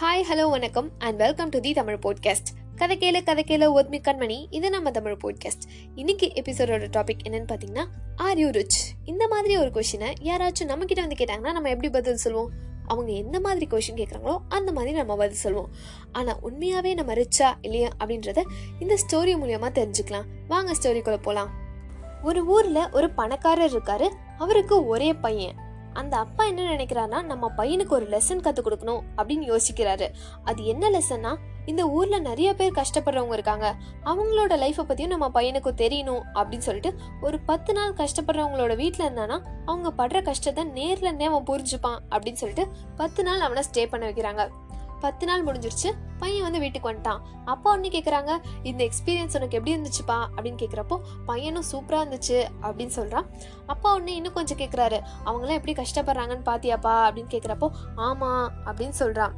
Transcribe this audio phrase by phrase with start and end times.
[0.00, 4.46] Hi hello வணக்கம் and welcome to the Tamil podcast கதை கேளு கதை கேளு ஒத்மி கண்மணி
[4.50, 7.84] இது நம்ம தமிழ் போட்காஸ்ட் இன்னைக்கு எபிசோடோட டாபிக் என்னன்னு பார்த்தீங்கன்னா
[8.16, 12.16] ஆர் யூ ரிச் இந்த மாதிரி ஒரு கொஷினை யாராச்சும் நம்ம கிட்ட வந்து கேட்டாங்கன்னா நம்ம எப்படி பதில்
[12.16, 12.50] சொல்லுவோம்
[12.86, 15.70] அவங்க எந்த மாதிரி கொஷின் கேட்குறாங்களோ அந்த மாதிரி நம்ம பதில் சொல்லுவோம்
[16.12, 18.42] ஆனால் உண்மையாகவே நம்ம ரிச்சா இல்லையா அப்படின்றத
[18.78, 20.24] இந்த ஸ்டோரி மூலியமாக தெரிஞ்சுக்கலாம்.
[20.48, 21.50] வாங்க ஸ்டோரிக்குள்ளே போகலாம்
[22.22, 24.10] ஒரு ஊரில் ஒரு பணக்காரர் இருக்காரு.
[24.38, 25.64] அவருக்கு ஒரே பையன்.
[26.02, 30.08] அந்த அப்பா என்ன நினைக்கிறாருன்னா நம்ம பையனுக்கு ஒரு லெசன் கற்றுக் கொடுக்கணும் அப்படின்னு யோசிக்கிறாரு.
[30.44, 31.32] அது என்ன லெசன்னா
[31.70, 33.68] இந்த ஊர்ல நிறைய பேர் கஷ்டப்படுறவங்க இருக்காங்க.
[34.04, 39.90] அவங்களோட லைஃப்பை பத்தியும் நம்ம பையனுக்கு தெரியணும் அப்படின்னு சொல்லிட்டு ஒரு பத்து நாள் கஷ்டப்படுறவங்களோட வீட்டில் இருந்தானா அவங்க
[40.00, 42.66] படுற கஷ்டத்தை நேர்ல இருந்தே அவன் புரிஞ்சுப்பான் அப்படின்னு சொல்லிட்டு
[42.96, 44.44] பத்து நாள் அவனை ஸ்டே பண்ண வைக்கிறாங்க.
[45.00, 47.20] பத்து நாள் முடிஞ்சிருச்சு பையன் வந்து வீட்டுக்கு வந்துட்டான்.
[47.44, 50.18] அப்பா ஒன்று கேட்குறாங்க இந்த எக்ஸ்பீரியன்ஸ் உனக்கு எப்படி இருந்துச்சுப்பா?
[50.36, 50.96] அப்படின்னு கேட்குறப்போ
[51.26, 53.26] பையனும் சூப்பராக இருந்துச்சு அப்படின்னு சொல்கிறான்
[53.66, 56.94] அப்பா ஒன்று இன்னும் கொஞ்சம் கேட்குறாரு அவங்களாம் எப்படி கஷ்டப்படுறாங்கன்னு பாத்தியாப்பா?
[57.08, 59.34] அப்படின்னு கேட்குறப்போ ஆமாம் அப்படின்னு சொல்கிறான்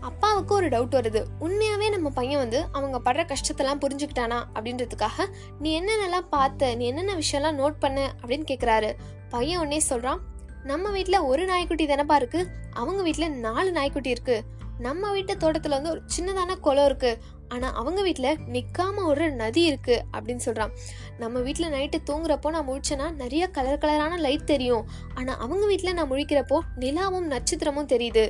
[0.00, 1.24] அப்பாவுக்கு ஒரு டவுட் வருது.
[1.40, 5.26] உண்மையாவே நம்ம பையன் வந்து அவங்க படுற கஷ்டத்தெல்லாம் புரிஞ்சுக்கிட்டானா அப்படின்றதுக்காக
[5.58, 6.74] நீ என்னென்னலாம் பார்த்த?
[6.74, 8.14] நீ என்னென்ன விஷயம்லாம் நோட் பண்ண?
[8.22, 8.92] அப்படின்னு கேட்குறாரு
[9.28, 10.20] பையன் உடனே சொல்கிறான்
[10.64, 14.44] நம்ம வீட்டில் ஒரு நாய்க்குட்டி தானப்பா இருக்குது அவங்க வீட்டில் நாலு நாய்க்குட்டி இருக்குது
[14.78, 17.18] நம்ம வீட்டு தோட்டத்தில் வந்து ஒரு சின்னதான குளம் இருக்கு.
[17.48, 20.72] ஆனால் அவங்க வீட்டில் நிற்காம ஒரு நதி இருக்கு அப்படின்னு சொல்கிறான்
[21.18, 24.86] நம்ம வீட்டில் நைட்டு தூங்குறப்போ நான் முழிச்சேன்னா நிறைய கலர் கலரான லைட் தெரியும்.
[25.14, 28.24] ஆனால் அவங்க வீட்டில் நான் முழிக்கிறப்போ நிலாவும் நட்சத்திரமும் தெரியுது.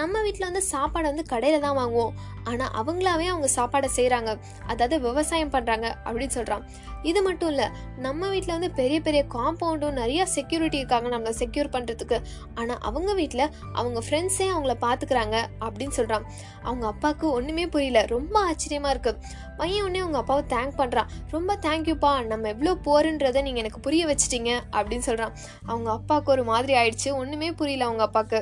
[0.00, 2.14] நம்ம வீட்டில் வந்து சாப்பாடை வந்து கடையில் தான் வாங்குவோம்.
[2.50, 4.30] ஆனால் அவங்களாவே அவங்க சாப்பாடை செய்கிறாங்க
[4.72, 6.64] அதாவது விவசாயம் பண்ணுறாங்க அப்படின்னு சொல்கிறான்
[7.10, 7.66] இது மட்டும் இல்லை
[8.04, 12.18] நம்ம வீட்டில் வந்து பெரிய பெரிய காம்பவுண்டும் நிறையா செக்யூரிட்டி இருக்காங்க நம்மளை செக்யூர் பண்ணுறதுக்கு
[12.60, 13.44] ஆனால் அவங்க வீட்டில்
[13.80, 16.26] அவங்க ஃப்ரெண்ட்ஸே அவங்கள பார்த்துக்கிறாங்க அப்படின்னு சொல்கிறான்
[16.68, 18.02] அவங்க அப்பாவுக்கு ஒன்றுமே புரியல.
[18.16, 19.20] ரொம்ப ஆச்சரியமாக இருக்குது
[19.60, 24.52] பையன் உடனே அவங்க அப்பாவை தேங்க் பண்ணுறான் ரொம்ப தேங்க்யூப்பா நம்ம எவ்வளோ போருன்றதை நீங்கள் எனக்கு புரிய வச்சிட்டீங்க
[24.76, 25.34] அப்படின்னு சொல்கிறான்
[25.70, 27.10] அவங்க அப்பாவுக்கு ஒரு மாதிரி ஆயிடுச்சு.
[27.22, 28.40] ஒன்றுமே புரியல அவங்க அப்பாவுக்கு.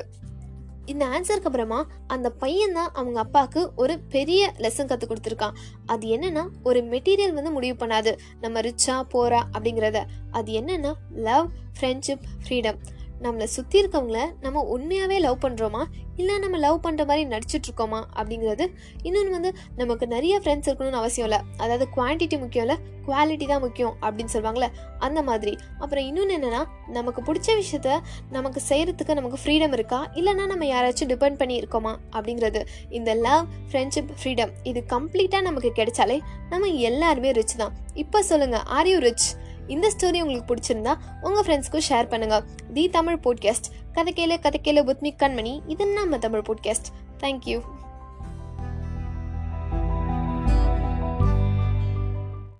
[0.91, 5.57] இந்த ஆன்சருக்கு அப்புறமா அந்த பையன் தான் அவங்க அப்பாவுக்கு ஒரு பெரிய லெசன் கற்றுக் கொடுத்துருக்கான்.
[5.85, 8.11] அது என்னன்னா ஒரு மெட்டீரியல் வந்து முடிவு பண்ணாது.
[8.41, 9.99] நம்ம ரிச்சா போறா அப்படிங்கிறத.
[10.31, 10.93] அது என்னன்னா
[11.27, 12.79] லவ் ஃப்ரெண்ட்ஷிப் ஃப்ரீடம்
[13.21, 15.83] நம்மளை சுற்றி இருக்கவங்கள நம்ம உண்மையாகவே லவ் பண்ணுறோமா
[16.15, 17.99] இல்லை நம்ம லவ் பண்ணுற மாதிரி நடிச்சிட்டு இருக்கோமா?
[18.15, 18.65] அப்படிங்கிறது
[19.03, 21.45] இன்னொன்று வந்து நமக்கு நிறைய ஃப்ரெண்ட்ஸ் இருக்கணும்னு அவசியம் இல்லை.
[21.57, 24.67] அதாவது குவான்டிட்டி முக்கியம் இல்லை குவாலிட்டி தான் முக்கியம் அப்படின்னு சொல்லுவாங்கள்ல
[24.99, 25.57] அந்த மாதிரி.
[25.79, 27.99] அப்புறம் இன்னொன்று என்னென்னா நமக்கு பிடிச்ச விஷயத்த
[28.29, 30.11] நமக்கு செய்கிறதுக்கு நமக்கு ஃப்ரீடம் இருக்கா?
[30.13, 31.93] இல்லைன்னா நம்ம யாராச்சும் டிபெண்ட் பண்ணி இருக்கோமா?
[32.11, 32.61] அப்படிங்கிறது.
[32.89, 37.73] இந்த லவ் ஃப்ரெண்ட்ஷிப் ஃப்ரீடம் இது கம்ப்ளீட்டாக நமக்கு கிடைச்சாலே நம்ம எல்லாருமே ரிச் தான்.
[37.93, 39.29] இப்போ சொல்லுங்கள் ஆர் யூ ரிச்
[39.71, 42.43] இந்த ஸ்டோரி உங்களுக்கு பிடிச்சிருந்தா உங்கள் ஃப்ரெண்ட்ஸ்க்கும் ஷேர் பண்ணுங்கள்
[42.73, 45.53] தி தமிழ் போட்காஸ்ட் கதை கேளு கதை கேளு புத்மி கண்மணி.
[45.67, 46.89] இது நம்ம தமிழ் போட்காஸ்ட்
[47.19, 47.59] தேங்க்யூ